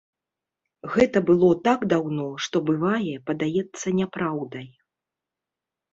Гэта 0.93 1.21
было 1.29 1.49
так 1.67 1.79
даўно, 1.93 2.27
што, 2.47 2.55
бывае, 2.69 3.13
падаецца 3.31 3.87
няпраўдай. 3.99 4.67